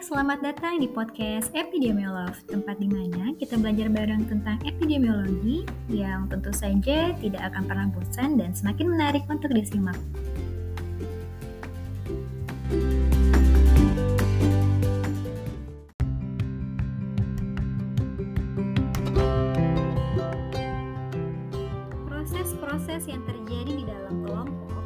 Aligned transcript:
selamat 0.00 0.40
datang 0.40 0.80
di 0.80 0.88
podcast 0.88 1.52
Epidemiolog, 1.52 2.32
tempat 2.48 2.80
di 2.80 2.88
mana 2.88 3.36
kita 3.36 3.60
belajar 3.60 3.92
bareng 3.92 4.24
tentang 4.32 4.56
epidemiologi 4.64 5.68
yang 5.92 6.24
tentu 6.24 6.48
saja 6.56 7.12
tidak 7.20 7.42
akan 7.52 7.68
pernah 7.68 7.86
bosan 7.92 8.40
dan 8.40 8.56
semakin 8.56 8.96
menarik 8.96 9.20
untuk 9.28 9.52
disimak. 9.52 10.00
Proses-proses 22.08 23.04
yang 23.04 23.20
terjadi 23.28 23.68
di 23.68 23.84
dalam 23.84 24.24
kelompok 24.24 24.80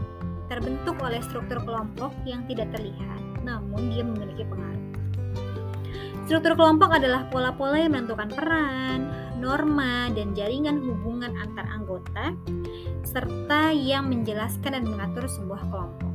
terbentuk 0.50 0.98
oleh 0.98 1.22
struktur 1.22 1.62
kelompok 1.62 2.10
yang 2.26 2.42
tidak 2.50 2.66
terlihat, 2.74 3.22
namun 3.46 3.94
dia 3.94 4.02
memiliki 4.02 4.42
pengaruh. 4.42 4.83
Struktur 6.24 6.56
kelompok 6.56 6.88
adalah 6.88 7.28
pola-pola 7.28 7.76
yang 7.76 7.92
menentukan 7.92 8.32
peran, 8.32 9.12
norma, 9.44 10.08
dan 10.16 10.32
jaringan 10.32 10.80
hubungan 10.80 11.36
antar 11.36 11.68
anggota, 11.68 12.32
serta 13.04 13.76
yang 13.76 14.08
menjelaskan 14.08 14.72
dan 14.72 14.84
mengatur 14.88 15.28
sebuah 15.28 15.60
kelompok. 15.68 16.12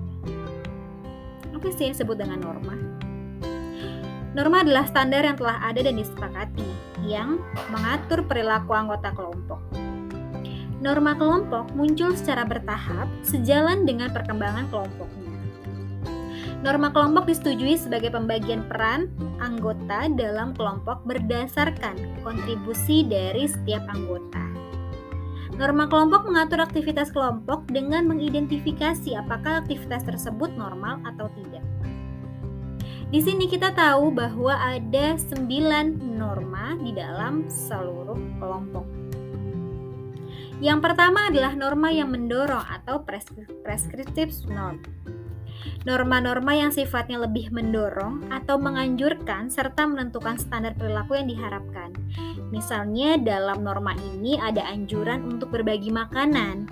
Apa 1.54 1.68
sih 1.70 1.86
yang 1.86 1.94
disebut 1.94 2.18
dengan 2.18 2.42
norma? 2.42 2.74
Norma 4.34 4.66
adalah 4.66 4.90
standar 4.90 5.22
yang 5.22 5.38
telah 5.38 5.62
ada 5.62 5.78
dan 5.78 5.94
disepakati, 5.94 6.66
yang 7.06 7.38
mengatur 7.70 8.26
perilaku 8.26 8.74
anggota 8.74 9.14
kelompok. 9.14 9.62
Norma 10.82 11.14
kelompok 11.14 11.70
muncul 11.78 12.18
secara 12.18 12.50
bertahap 12.50 13.06
sejalan 13.22 13.86
dengan 13.86 14.10
perkembangan 14.10 14.74
kelompoknya. 14.74 15.19
Norma 16.60 16.92
kelompok 16.92 17.24
disetujui 17.24 17.80
sebagai 17.80 18.12
pembagian 18.12 18.68
peran 18.68 19.08
anggota 19.40 20.12
dalam 20.12 20.52
kelompok 20.52 21.08
berdasarkan 21.08 21.96
kontribusi 22.20 23.08
dari 23.08 23.48
setiap 23.48 23.88
anggota. 23.88 24.44
Norma 25.56 25.88
kelompok 25.88 26.28
mengatur 26.28 26.60
aktivitas 26.60 27.16
kelompok 27.16 27.64
dengan 27.72 28.12
mengidentifikasi 28.12 29.16
apakah 29.16 29.64
aktivitas 29.64 30.04
tersebut 30.04 30.52
normal 30.60 31.00
atau 31.08 31.32
tidak. 31.36 31.64
Di 33.10 33.24
sini 33.24 33.48
kita 33.48 33.72
tahu 33.72 34.12
bahwa 34.12 34.54
ada 34.60 35.16
9 35.16 35.48
norma 36.16 36.76
di 36.80 36.92
dalam 36.92 37.48
seluruh 37.48 38.20
kelompok. 38.40 38.86
Yang 40.60 40.80
pertama 40.92 41.32
adalah 41.32 41.56
norma 41.56 41.88
yang 41.88 42.12
mendorong 42.12 42.68
atau 42.68 43.00
prescriptive 43.64 44.36
norm. 44.52 44.84
Norma-norma 45.88 46.56
yang 46.56 46.72
sifatnya 46.76 47.24
lebih 47.24 47.52
mendorong 47.56 48.28
atau 48.32 48.60
menganjurkan 48.60 49.48
serta 49.48 49.88
menentukan 49.88 50.36
standar 50.36 50.76
perilaku 50.76 51.16
yang 51.16 51.28
diharapkan. 51.32 51.96
Misalnya 52.52 53.16
dalam 53.16 53.64
norma 53.64 53.96
ini 54.16 54.36
ada 54.40 54.64
anjuran 54.68 55.24
untuk 55.28 55.56
berbagi 55.56 55.92
makanan. 55.92 56.68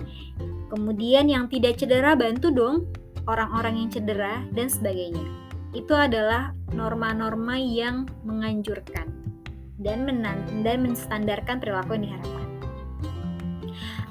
Kemudian 0.68 1.32
yang 1.32 1.48
tidak 1.48 1.80
cedera 1.80 2.12
bantu 2.12 2.52
dong 2.52 2.76
orang-orang 3.24 3.84
yang 3.84 3.88
cedera 3.88 4.44
dan 4.52 4.68
sebagainya. 4.68 5.24
Itu 5.72 5.92
adalah 5.96 6.52
norma-norma 6.72 7.56
yang 7.60 8.08
menganjurkan 8.24 9.08
dan 9.80 10.04
dan 10.64 10.76
menstandarkan 10.84 11.60
perilaku 11.60 11.96
yang 11.96 12.04
diharapkan. 12.12 12.48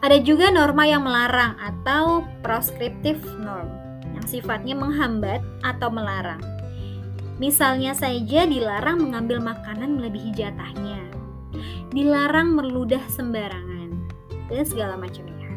Ada 0.01 0.17
juga 0.21 0.53
norma 0.53 0.85
yang 0.85 1.01
melarang 1.01 1.57
atau 1.57 2.21
proscriptive 2.45 3.21
norm 3.41 3.86
sifatnya 4.27 4.75
menghambat 4.75 5.39
atau 5.63 5.87
melarang. 5.87 6.43
Misalnya 7.39 7.95
saja 7.95 8.43
dilarang 8.43 8.99
mengambil 8.99 9.39
makanan 9.39 9.95
melebihi 9.95 10.35
jatahnya, 10.35 10.99
dilarang 11.95 12.51
meludah 12.51 13.01
sembarangan, 13.07 13.93
dan 14.51 14.63
segala 14.67 14.99
macamnya. 14.99 15.49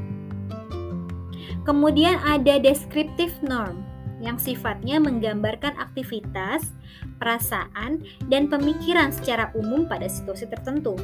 Kemudian 1.65 2.17
ada 2.25 2.57
descriptive 2.57 3.35
norm 3.45 3.85
yang 4.21 4.37
sifatnya 4.37 5.01
menggambarkan 5.01 5.77
aktivitas, 5.81 6.77
perasaan, 7.17 8.05
dan 8.29 8.53
pemikiran 8.53 9.09
secara 9.11 9.49
umum 9.57 9.89
pada 9.89 10.07
situasi 10.07 10.49
tertentu. 10.49 10.97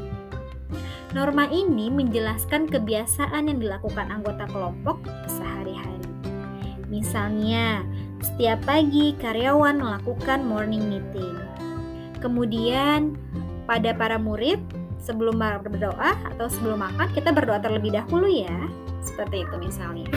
Norma 1.17 1.49
ini 1.49 1.89
menjelaskan 1.89 2.69
kebiasaan 2.69 3.49
yang 3.49 3.57
dilakukan 3.57 4.13
anggota 4.13 4.45
kelompok 4.53 5.01
sehari-hari. 5.25 6.06
Misalnya, 6.87 7.83
setiap 8.23 8.63
pagi 8.63 9.15
karyawan 9.19 9.83
melakukan 9.83 10.47
morning 10.47 10.87
meeting. 10.87 11.35
Kemudian, 12.23 13.19
pada 13.67 13.91
para 13.93 14.17
murid, 14.17 14.63
sebelum 15.03 15.39
berdoa 15.39 16.15
atau 16.35 16.47
sebelum 16.47 16.83
makan, 16.83 17.11
kita 17.15 17.35
berdoa 17.35 17.59
terlebih 17.59 17.95
dahulu 17.95 18.27
ya. 18.31 18.55
Seperti 19.03 19.47
itu 19.47 19.57
misalnya. 19.59 20.11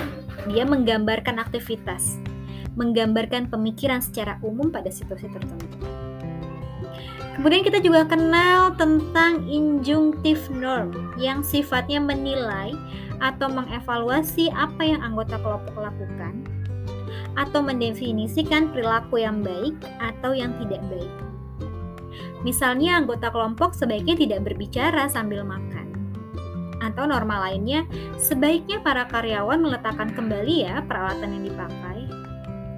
Dia 0.50 0.66
menggambarkan 0.66 1.38
aktivitas, 1.41 2.18
menggambarkan 2.74 3.50
pemikiran 3.50 4.01
secara 4.01 4.38
umum 4.41 4.74
pada 4.74 4.90
situasi 4.90 5.30
tertentu. 5.30 5.78
Kemudian 7.40 7.63
kita 7.63 7.80
juga 7.80 8.03
kenal 8.03 8.75
tentang 8.75 9.47
injunctive 9.47 10.51
norm 10.51 10.91
yang 11.16 11.40
sifatnya 11.40 12.03
menilai 12.03 12.75
atau 13.24 13.47
mengevaluasi 13.47 14.51
apa 14.51 14.84
yang 14.84 15.00
anggota 15.00 15.40
kelompok 15.40 15.75
lakukan 15.80 16.59
atau 17.39 17.63
mendefinisikan 17.63 18.75
perilaku 18.75 19.23
yang 19.23 19.39
baik 19.39 19.79
atau 20.03 20.35
yang 20.35 20.51
tidak 20.59 20.83
baik. 20.91 21.13
Misalnya 22.44 23.00
anggota 23.00 23.31
kelompok 23.31 23.72
sebaiknya 23.72 24.19
tidak 24.19 24.44
berbicara 24.44 25.07
sambil 25.07 25.47
makan. 25.47 25.88
Atau 26.79 27.07
norma 27.07 27.47
lainnya, 27.47 27.83
sebaiknya 28.16 28.79
para 28.83 29.07
karyawan 29.07 29.59
meletakkan 29.59 30.11
kembali 30.16 30.67
ya 30.67 30.83
peralatan 30.83 31.39
yang 31.39 31.44
dipakai. 31.51 32.00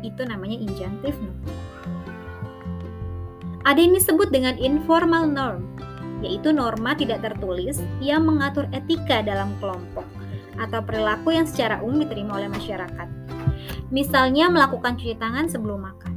Itu 0.02 0.26
namanya 0.26 0.58
injunctive 0.58 1.18
norm. 1.22 1.42
Ada 3.62 3.78
yang 3.78 3.94
disebut 3.94 4.34
dengan 4.34 4.58
informal 4.58 5.30
norm, 5.30 5.70
yaitu 6.26 6.50
norma 6.50 6.98
tidak 6.98 7.22
tertulis 7.22 7.78
yang 8.02 8.26
mengatur 8.26 8.66
etika 8.74 9.22
dalam 9.22 9.54
kelompok 9.62 10.06
atau 10.58 10.82
perilaku 10.82 11.38
yang 11.38 11.46
secara 11.46 11.78
umum 11.86 12.02
diterima 12.02 12.42
oleh 12.42 12.50
masyarakat. 12.50 13.08
Misalnya 13.92 14.48
melakukan 14.48 14.96
cuci 14.96 15.20
tangan 15.20 15.52
sebelum 15.52 15.84
makan. 15.84 16.14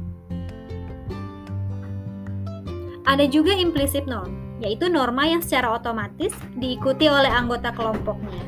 Ada 3.05 3.29
juga 3.29 3.53
implicit 3.53 4.09
norm, 4.09 4.57
yaitu 4.63 4.89
norma 4.89 5.29
yang 5.29 5.43
secara 5.43 5.77
otomatis 5.77 6.33
diikuti 6.57 7.05
oleh 7.05 7.29
anggota 7.29 7.69
kelompoknya. 7.75 8.41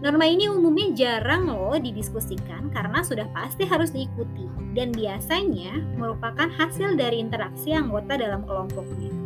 Norma 0.00 0.24
ini 0.24 0.48
umumnya 0.48 0.92
jarang 0.96 1.44
loh 1.48 1.76
didiskusikan 1.76 2.72
karena 2.72 3.04
sudah 3.04 3.28
pasti 3.36 3.68
harus 3.68 3.92
diikuti 3.92 4.48
dan 4.72 4.94
biasanya 4.96 5.76
merupakan 6.00 6.48
hasil 6.48 6.96
dari 6.96 7.20
interaksi 7.20 7.76
anggota 7.76 8.16
dalam 8.16 8.46
kelompoknya. 8.48 9.19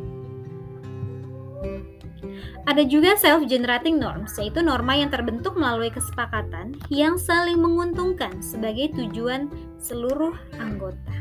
Ada 2.64 2.82
juga 2.88 3.14
self-generating 3.20 4.00
norms, 4.00 4.40
yaitu 4.40 4.64
norma 4.64 4.96
yang 4.96 5.12
terbentuk 5.12 5.52
melalui 5.54 5.92
kesepakatan 5.92 6.74
yang 6.88 7.20
saling 7.20 7.60
menguntungkan 7.60 8.40
sebagai 8.40 8.96
tujuan 8.96 9.52
seluruh 9.76 10.32
anggota. 10.56 11.12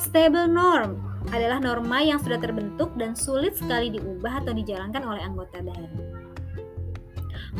Stable 0.00 0.50
norm 0.50 0.98
adalah 1.30 1.62
norma 1.62 2.02
yang 2.02 2.18
sudah 2.18 2.42
terbentuk 2.42 2.90
dan 2.98 3.14
sulit 3.14 3.54
sekali 3.54 3.94
diubah 3.94 4.42
atau 4.42 4.50
dijalankan 4.50 5.06
oleh 5.06 5.22
anggota 5.22 5.62
baru. 5.62 5.88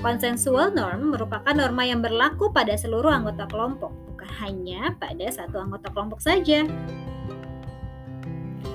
Consensual 0.03 0.75
norm 0.75 1.15
merupakan 1.15 1.55
norma 1.55 1.87
yang 1.87 2.03
berlaku 2.03 2.51
pada 2.51 2.75
seluruh 2.75 3.13
anggota 3.13 3.47
kelompok, 3.47 3.93
bukan 4.11 4.31
hanya 4.43 4.97
pada 4.99 5.29
satu 5.31 5.63
anggota 5.63 5.93
kelompok 5.95 6.19
saja. 6.19 6.67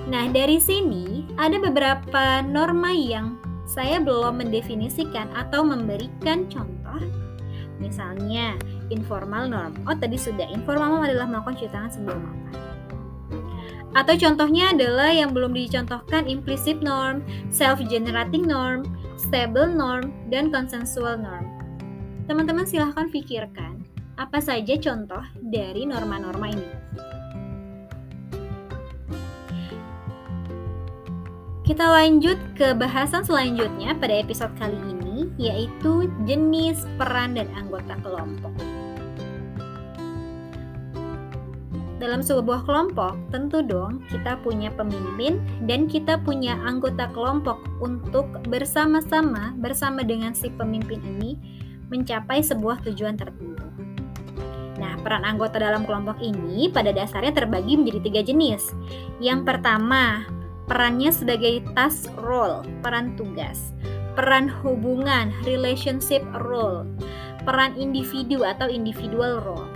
Nah, 0.08 0.24
dari 0.32 0.56
sini 0.56 1.28
ada 1.36 1.60
beberapa 1.60 2.40
norma 2.40 2.88
yang 2.96 3.36
saya 3.68 4.00
belum 4.00 4.40
mendefinisikan 4.40 5.28
atau 5.36 5.60
memberikan 5.60 6.48
contoh. 6.48 7.04
Misalnya, 7.76 8.56
informal 8.88 9.52
norm. 9.52 9.76
Oh, 9.84 9.92
tadi 9.92 10.16
sudah. 10.16 10.48
Informal 10.48 10.96
norm 10.96 11.04
adalah 11.04 11.28
melakukan 11.28 11.60
cuci 11.60 11.70
tangan 11.70 11.92
sebelum 11.92 12.20
makan. 12.24 12.54
Atau 13.96 14.16
contohnya 14.16 14.72
adalah 14.72 15.12
yang 15.12 15.36
belum 15.36 15.52
dicontohkan 15.52 16.24
implicit 16.24 16.80
norm, 16.80 17.20
self-generating 17.52 18.48
norm, 18.48 18.88
stable 19.20 19.68
norm, 19.68 20.12
dan 20.32 20.48
consensual 20.48 21.20
norm. 21.20 21.44
Teman-teman 22.28 22.64
silahkan 22.64 23.08
pikirkan 23.12 23.84
apa 24.18 24.42
saja 24.42 24.74
contoh 24.76 25.22
dari 25.40 25.84
norma-norma 25.88 26.52
ini. 26.52 26.68
Kita 31.68 31.84
lanjut 31.84 32.40
ke 32.56 32.72
bahasan 32.72 33.28
selanjutnya 33.28 33.92
pada 34.00 34.16
episode 34.16 34.56
kali 34.56 34.80
ini, 34.88 35.28
yaitu 35.36 36.08
jenis 36.24 36.88
peran 36.96 37.36
dan 37.36 37.44
anggota 37.52 37.92
kelompok. 38.00 38.56
dalam 41.98 42.22
sebuah 42.22 42.62
kelompok, 42.64 43.18
tentu 43.34 43.60
dong 43.60 44.00
kita 44.08 44.38
punya 44.40 44.70
pemimpin 44.72 45.42
dan 45.66 45.90
kita 45.90 46.16
punya 46.22 46.56
anggota 46.64 47.10
kelompok 47.12 47.60
untuk 47.84 48.30
bersama-sama 48.48 49.52
bersama 49.58 50.06
dengan 50.06 50.32
si 50.32 50.48
pemimpin 50.48 51.02
ini 51.04 51.36
mencapai 51.90 52.40
sebuah 52.40 52.80
tujuan 52.86 53.18
tertentu. 53.18 53.66
Nah, 54.78 54.94
peran 55.02 55.26
anggota 55.26 55.58
dalam 55.58 55.82
kelompok 55.82 56.22
ini 56.22 56.70
pada 56.70 56.94
dasarnya 56.94 57.34
terbagi 57.34 57.74
menjadi 57.74 58.00
tiga 58.00 58.22
jenis. 58.22 58.70
Yang 59.18 59.42
pertama, 59.42 60.22
perannya 60.68 61.08
sebagai 61.08 61.64
task 61.72 62.12
role, 62.20 62.62
peran 62.84 63.16
tugas. 63.16 63.72
Peran 64.14 64.52
hubungan, 64.60 65.32
relationship 65.48 66.20
role. 66.44 66.84
Peran 67.42 67.72
individu 67.80 68.44
atau 68.44 68.68
individual 68.68 69.40
role. 69.40 69.72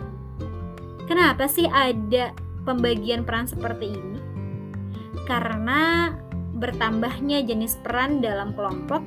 Kenapa 1.08 1.48
sih 1.48 1.66
ada 1.72 2.36
pembagian 2.68 3.24
peran 3.24 3.48
seperti 3.48 3.96
ini? 3.96 4.20
Karena 5.24 6.12
bertambahnya 6.60 7.42
jenis 7.42 7.80
peran 7.80 8.22
dalam 8.22 8.54
kelompok 8.54 9.02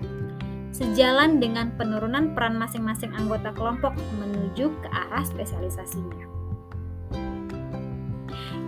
sejalan 0.75 1.39
dengan 1.39 1.71
penurunan 1.79 2.35
peran 2.35 2.59
masing-masing 2.59 3.15
anggota 3.15 3.55
kelompok 3.55 3.95
menuju 4.19 4.75
ke 4.83 4.88
arah 4.91 5.23
spesialisasinya. 5.23 6.27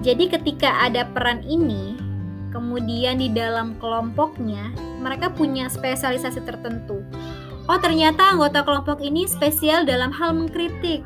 Jadi 0.07 0.31
ketika 0.31 0.87
ada 0.87 1.03
peran 1.11 1.43
ini, 1.43 2.06
kemudian 2.51 3.19
di 3.19 3.29
dalam 3.31 3.75
kelompoknya 3.79 4.71
mereka 5.01 5.31
punya 5.31 5.67
spesialisasi 5.67 6.43
tertentu. 6.43 7.03
Oh, 7.67 7.79
ternyata 7.79 8.31
anggota 8.31 8.63
kelompok 8.63 9.03
ini 9.03 9.27
spesial 9.27 9.83
dalam 9.83 10.09
hal 10.15 10.31
mengkritik. 10.31 11.03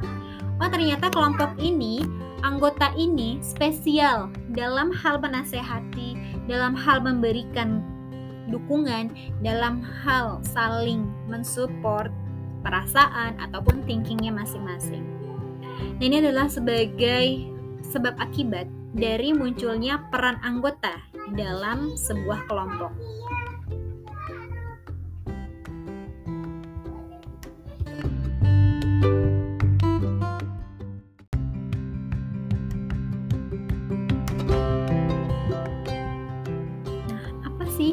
Oh, 0.61 0.69
ternyata 0.69 1.09
kelompok 1.09 1.57
ini, 1.57 2.05
anggota 2.45 2.93
ini 2.93 3.41
spesial 3.41 4.29
dalam 4.53 4.93
hal 4.93 5.17
menasehati, 5.17 6.13
dalam 6.45 6.77
hal 6.77 7.01
memberikan 7.01 7.81
dukungan 8.51 9.15
dalam 9.41 9.79
hal 9.81 10.43
saling 10.43 11.07
mensupport 11.31 12.11
perasaan 12.61 13.39
ataupun 13.41 13.81
thinkingnya 13.88 14.29
masing-masing. 14.29 15.07
Nah 15.97 16.03
ini 16.03 16.21
adalah 16.21 16.51
sebagai 16.51 17.47
sebab 17.89 18.13
akibat 18.21 18.67
dari 18.91 19.31
munculnya 19.31 20.11
peran 20.11 20.39
anggota 20.43 20.99
dalam 21.35 21.95
sebuah 21.95 22.47
kelompok. 22.47 22.91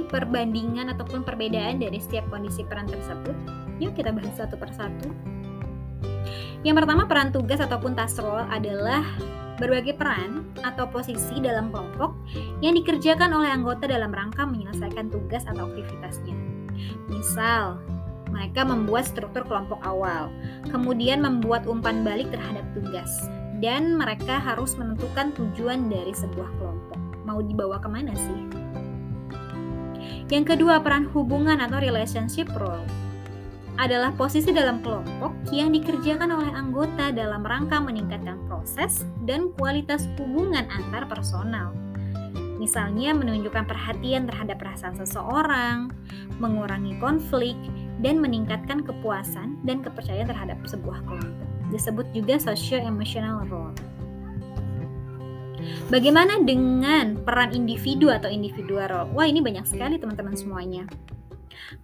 perbandingan 0.09 0.91
ataupun 0.97 1.23
perbedaan 1.23 1.79
dari 1.79 2.01
setiap 2.01 2.27
kondisi 2.33 2.65
peran 2.65 2.89
tersebut? 2.89 3.37
Yuk 3.79 3.95
kita 3.95 4.11
bahas 4.11 4.35
satu 4.35 4.57
persatu. 4.59 5.13
Yang 6.67 6.83
pertama 6.83 7.07
peran 7.07 7.31
tugas 7.31 7.63
ataupun 7.63 7.95
task 7.95 8.19
role 8.25 8.49
adalah 8.51 9.05
berbagai 9.59 9.99
peran 9.99 10.47
atau 10.63 10.87
posisi 10.89 11.43
dalam 11.43 11.69
kelompok 11.75 12.15
yang 12.63 12.79
dikerjakan 12.79 13.35
oleh 13.35 13.51
anggota 13.51 13.91
dalam 13.91 14.15
rangka 14.15 14.47
menyelesaikan 14.47 15.11
tugas 15.11 15.45
atau 15.45 15.67
aktivitasnya. 15.69 16.35
Misal, 17.11 17.83
mereka 18.31 18.63
membuat 18.63 19.11
struktur 19.11 19.43
kelompok 19.45 19.83
awal, 19.83 20.31
kemudian 20.71 21.21
membuat 21.21 21.67
umpan 21.67 22.07
balik 22.07 22.31
terhadap 22.31 22.65
tugas, 22.73 23.11
dan 23.59 23.99
mereka 23.99 24.39
harus 24.39 24.79
menentukan 24.79 25.35
tujuan 25.35 25.91
dari 25.91 26.15
sebuah 26.15 26.49
kelompok. 26.63 27.01
Mau 27.27 27.43
dibawa 27.43 27.83
ke 27.83 27.89
mana 27.91 28.15
sih? 28.15 28.41
Yang 30.29 30.57
kedua, 30.57 30.81
peran 30.85 31.09
hubungan 31.11 31.59
atau 31.59 31.81
relationship 31.81 32.49
role 32.57 32.85
adalah 33.79 34.11
posisi 34.19 34.51
dalam 34.51 34.83
kelompok 34.83 35.31
yang 35.55 35.71
dikerjakan 35.71 36.35
oleh 36.35 36.51
anggota 36.51 37.15
dalam 37.15 37.47
rangka 37.47 37.79
meningkatkan 37.79 38.37
proses 38.51 39.07
dan 39.23 39.55
kualitas 39.55 40.11
hubungan 40.19 40.67
antar 40.67 41.07
personal. 41.07 41.71
Misalnya 42.59 43.15
menunjukkan 43.15 43.71
perhatian 43.71 44.27
terhadap 44.27 44.59
perasaan 44.59 44.99
seseorang, 44.99 45.95
mengurangi 46.43 46.99
konflik, 46.99 47.55
dan 48.03 48.19
meningkatkan 48.19 48.83
kepuasan 48.83 49.63
dan 49.63 49.79
kepercayaan 49.79 50.27
terhadap 50.27 50.59
sebuah 50.67 50.99
kelompok. 51.07 51.49
Disebut 51.71 52.07
juga 52.11 52.43
socio-emotional 52.43 53.47
role. 53.47 53.79
Bagaimana 55.87 56.43
dengan 56.43 57.19
peran 57.23 57.55
individu 57.55 58.11
atau 58.11 58.27
individual 58.27 58.91
role? 58.91 59.11
Wah, 59.15 59.27
ini 59.31 59.39
banyak 59.39 59.67
sekali 59.67 59.99
teman-teman 60.03 60.35
semuanya. 60.35 60.87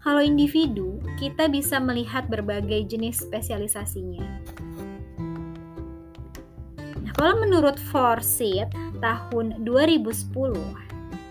Kalau 0.01 0.21
individu, 0.21 1.01
kita 1.17 1.49
bisa 1.49 1.81
melihat 1.81 2.27
berbagai 2.29 2.89
jenis 2.89 3.25
spesialisasinya. 3.25 4.25
Nah, 7.05 7.13
kalau 7.17 7.41
menurut 7.41 7.77
Forsyth 7.91 8.73
tahun 9.01 9.63
2010 9.65 10.35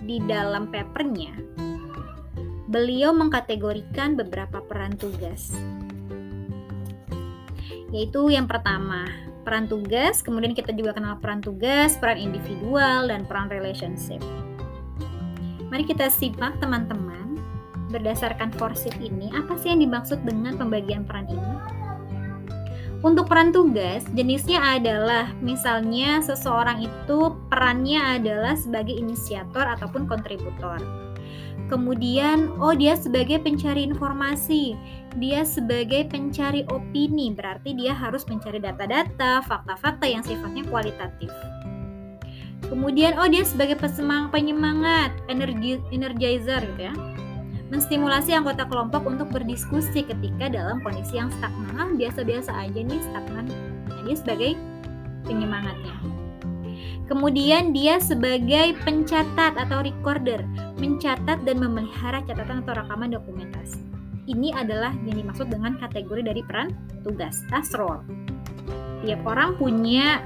di 0.03 0.17
dalam 0.27 0.69
papernya, 0.69 1.33
beliau 2.73 3.13
mengkategorikan 3.13 4.17
beberapa 4.17 4.57
peran 4.65 4.97
tugas. 4.97 5.53
Yaitu 7.93 8.33
yang 8.33 8.49
pertama, 8.49 9.05
peran 9.45 9.69
tugas, 9.69 10.25
kemudian 10.25 10.57
kita 10.57 10.73
juga 10.73 10.97
kenal 10.97 11.21
peran 11.21 11.43
tugas, 11.45 11.93
peran 12.01 12.17
individual, 12.17 13.05
dan 13.05 13.29
peran 13.29 13.53
relationship. 13.53 14.17
Mari 15.69 15.85
kita 15.85 16.09
simak 16.09 16.57
teman-teman, 16.57 17.12
berdasarkan 17.93 18.49
Forsyth 18.57 18.97
ini, 18.97 19.29
apa 19.29 19.53
sih 19.61 19.69
yang 19.69 19.85
dimaksud 19.85 20.25
dengan 20.25 20.57
pembagian 20.57 21.05
peran 21.05 21.29
ini? 21.29 21.53
Untuk 23.03 23.27
peran 23.27 23.51
tugas, 23.51 24.07
jenisnya 24.15 24.63
adalah 24.63 25.27
misalnya 25.43 26.23
seseorang 26.23 26.87
itu 26.87 27.35
perannya 27.51 27.99
adalah 27.99 28.55
sebagai 28.55 28.95
inisiator 28.95 29.67
ataupun 29.75 30.07
kontributor. 30.07 30.79
Kemudian, 31.67 32.47
oh 32.63 32.71
dia 32.71 32.95
sebagai 32.95 33.43
pencari 33.43 33.87
informasi, 33.91 34.79
dia 35.19 35.43
sebagai 35.43 36.07
pencari 36.07 36.63
opini, 36.71 37.35
berarti 37.35 37.75
dia 37.75 37.91
harus 37.91 38.23
mencari 38.23 38.63
data-data, 38.63 39.43
fakta-fakta 39.43 40.07
yang 40.07 40.23
sifatnya 40.23 40.63
kualitatif. 40.71 41.31
Kemudian, 42.71 43.19
oh 43.19 43.27
dia 43.27 43.43
sebagai 43.43 43.75
pesemang 43.75 44.31
penyemangat, 44.31 45.11
energi 45.27 45.83
energizer 45.91 46.63
gitu 46.63 46.87
ya. 46.87 46.95
Menstimulasi 47.73 48.37
anggota 48.37 48.69
kelompok 48.69 49.01
untuk 49.09 49.33
berdiskusi 49.33 50.05
ketika 50.05 50.45
dalam 50.45 50.77
kondisi 50.85 51.17
yang 51.17 51.33
stagnan. 51.33 51.97
Biasa-biasa 51.97 52.53
aja 52.53 52.79
nih 52.85 53.01
stagnan. 53.01 53.49
Nah, 53.89 54.01
dia 54.05 54.13
sebagai 54.13 54.51
penyemangatnya. 55.25 55.97
Kemudian 57.09 57.73
dia 57.73 57.97
sebagai 57.97 58.77
pencatat 58.85 59.57
atau 59.57 59.81
recorder, 59.81 60.45
mencatat 60.77 61.41
dan 61.41 61.57
memelihara 61.57 62.21
catatan 62.29 62.61
atau 62.61 62.77
rekaman 62.77 63.09
dokumentasi. 63.09 63.81
Ini 64.29 64.53
adalah 64.53 64.93
yang 65.09 65.25
dimaksud 65.25 65.49
dengan 65.49 65.73
kategori 65.81 66.29
dari 66.29 66.45
peran 66.45 66.77
tugas, 67.01 67.41
task 67.49 67.73
role. 67.75 68.05
Tiap 69.01 69.25
orang 69.25 69.57
punya 69.57 70.21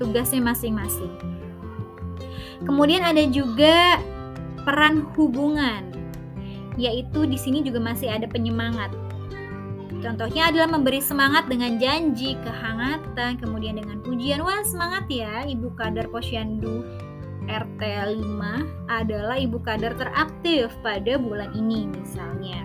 tugasnya 0.00 0.40
masing-masing. 0.40 1.12
Kemudian 2.64 3.04
ada 3.04 3.22
juga 3.28 4.00
peran 4.64 5.04
hubungan, 5.14 5.91
yaitu 6.80 7.24
di 7.28 7.36
sini 7.36 7.60
juga 7.64 7.80
masih 7.80 8.08
ada 8.12 8.28
penyemangat. 8.28 8.92
Contohnya 10.02 10.50
adalah 10.50 10.66
memberi 10.66 10.98
semangat 10.98 11.46
dengan 11.46 11.78
janji, 11.78 12.34
kehangatan, 12.42 13.38
kemudian 13.38 13.78
dengan 13.78 14.02
pujian. 14.02 14.42
Wah, 14.42 14.66
semangat 14.66 15.06
ya 15.06 15.46
Ibu 15.46 15.78
Kader 15.78 16.10
Posyandu 16.10 16.82
RT 17.46 17.82
5 17.82 18.22
adalah 18.86 19.36
ibu 19.38 19.58
kader 19.58 19.98
teraktif 19.98 20.70
pada 20.84 21.18
bulan 21.18 21.50
ini 21.54 21.90
misalnya. 21.90 22.62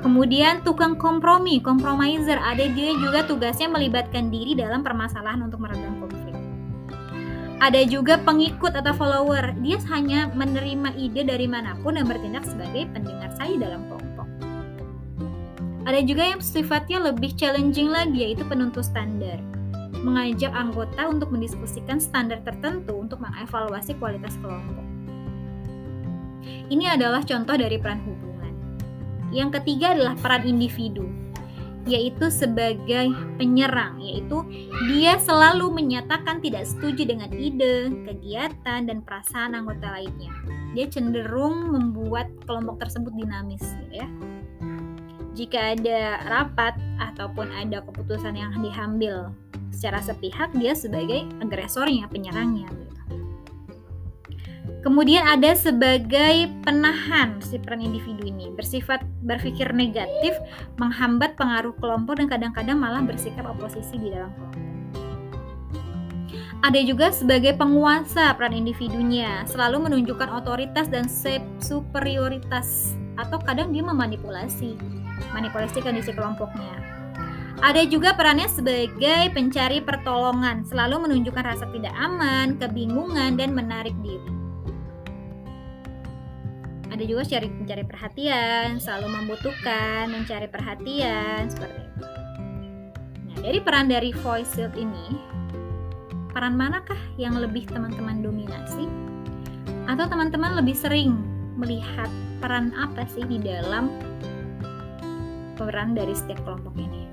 Kemudian 0.00 0.64
tukang 0.64 0.96
kompromi, 0.96 1.60
compromiser, 1.60 2.40
ada 2.40 2.64
dia 2.72 2.96
juga 2.96 3.26
tugasnya 3.28 3.68
melibatkan 3.68 4.32
diri 4.32 4.56
dalam 4.56 4.80
permasalahan 4.80 5.44
untuk 5.44 5.60
meredam 5.60 6.00
konflik. 6.00 6.19
Ada 7.60 7.84
juga 7.84 8.16
pengikut 8.24 8.72
atau 8.72 8.96
follower, 8.96 9.52
dia 9.60 9.76
hanya 9.92 10.32
menerima 10.32 10.96
ide 10.96 11.28
dari 11.28 11.44
mana 11.44 11.76
pun 11.84 12.00
dan 12.00 12.08
bertindak 12.08 12.48
sebagai 12.48 12.88
pendengar 12.88 13.28
saya 13.36 13.52
dalam 13.60 13.84
kelompok. 13.84 14.24
Ada 15.84 16.00
juga 16.00 16.24
yang 16.24 16.40
sifatnya 16.40 17.12
lebih 17.12 17.36
challenging 17.36 17.92
lagi 17.92 18.24
yaitu 18.24 18.48
penuntut 18.48 18.88
standar. 18.88 19.36
Mengajak 20.00 20.56
anggota 20.56 21.04
untuk 21.12 21.28
mendiskusikan 21.28 22.00
standar 22.00 22.40
tertentu 22.48 22.96
untuk 22.96 23.20
mengevaluasi 23.20 23.92
kualitas 24.00 24.40
kelompok. 24.40 24.86
Ini 26.72 26.96
adalah 26.96 27.20
contoh 27.28 27.60
dari 27.60 27.76
peran 27.76 28.00
hubungan. 28.08 28.54
Yang 29.36 29.60
ketiga 29.60 29.92
adalah 29.92 30.16
peran 30.16 30.48
individu, 30.48 31.04
yaitu 31.88 32.28
sebagai 32.28 33.08
penyerang, 33.40 33.96
yaitu 34.00 34.44
dia 34.92 35.16
selalu 35.16 35.72
menyatakan 35.72 36.44
tidak 36.44 36.68
setuju 36.68 37.08
dengan 37.08 37.32
ide, 37.32 37.88
kegiatan, 38.04 38.84
dan 38.84 39.00
perasaan 39.00 39.56
anggota 39.56 39.96
lainnya. 39.96 40.32
Dia 40.76 40.86
cenderung 40.92 41.72
membuat 41.72 42.28
kelompok 42.44 42.84
tersebut 42.84 43.12
dinamis, 43.16 43.64
gitu 43.64 44.04
ya. 44.04 44.08
Jika 45.32 45.78
ada 45.78 46.20
rapat 46.28 46.76
ataupun 47.00 47.48
ada 47.54 47.80
keputusan 47.80 48.36
yang 48.36 48.52
diambil 48.60 49.32
secara 49.72 50.02
sepihak, 50.04 50.52
dia 50.58 50.76
sebagai 50.76 51.24
agresornya, 51.40 52.10
penyerangnya. 52.12 52.68
Gitu. 52.68 52.89
Kemudian 54.80 55.28
ada 55.28 55.52
sebagai 55.52 56.48
penahan 56.64 57.36
si 57.44 57.60
peran 57.60 57.84
individu 57.84 58.24
ini, 58.24 58.48
bersifat 58.56 59.04
berpikir 59.28 59.76
negatif, 59.76 60.40
menghambat 60.80 61.36
pengaruh 61.36 61.76
kelompok 61.76 62.16
dan 62.16 62.32
kadang-kadang 62.32 62.80
malah 62.80 63.04
bersikap 63.04 63.44
oposisi 63.44 64.00
di 64.00 64.08
dalam 64.08 64.32
kelompok. 64.32 64.64
Ada 66.64 66.80
juga 66.84 67.12
sebagai 67.12 67.56
penguasa 67.60 68.32
peran 68.36 68.56
individunya, 68.56 69.44
selalu 69.44 69.84
menunjukkan 69.88 70.28
otoritas 70.32 70.88
dan 70.88 71.08
superioritas 71.60 72.96
atau 73.20 73.36
kadang 73.36 73.76
dia 73.76 73.84
memanipulasi, 73.84 74.80
manipulasi 75.36 75.84
kondisi 75.84 76.12
kelompoknya. 76.16 76.72
Ada 77.60 77.84
juga 77.84 78.16
perannya 78.16 78.48
sebagai 78.48 79.28
pencari 79.36 79.84
pertolongan, 79.84 80.64
selalu 80.64 81.04
menunjukkan 81.04 81.44
rasa 81.44 81.68
tidak 81.68 81.92
aman, 82.00 82.56
kebingungan, 82.56 83.36
dan 83.36 83.52
menarik 83.52 83.92
diri 84.00 84.39
ada 87.00 87.08
juga 87.08 87.24
cari 87.24 87.48
mencari 87.48 87.84
perhatian, 87.88 88.76
selalu 88.76 89.08
membutuhkan 89.08 90.12
mencari 90.12 90.44
perhatian 90.52 91.48
seperti 91.48 91.80
itu. 91.80 92.04
Nah, 93.24 93.36
dari 93.40 93.58
peran 93.64 93.88
dari 93.88 94.12
voice 94.20 94.52
field 94.52 94.76
ini, 94.76 95.16
peran 96.28 96.60
manakah 96.60 97.00
yang 97.16 97.40
lebih 97.40 97.64
teman-teman 97.72 98.20
dominasi? 98.20 98.84
Atau 99.88 100.12
teman-teman 100.12 100.60
lebih 100.60 100.76
sering 100.76 101.16
melihat 101.56 102.12
peran 102.44 102.68
apa 102.76 103.08
sih 103.08 103.24
di 103.24 103.40
dalam 103.40 103.88
peran 105.56 105.96
dari 105.96 106.12
setiap 106.12 106.44
kelompok 106.44 106.76
ini? 106.76 107.08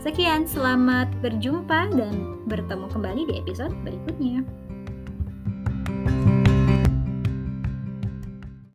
Sekian, 0.00 0.48
selamat 0.48 1.12
berjumpa 1.20 1.92
dan 1.92 2.40
bertemu 2.48 2.88
kembali 2.88 3.28
di 3.28 3.34
episode 3.44 3.76
berikutnya. 3.84 4.48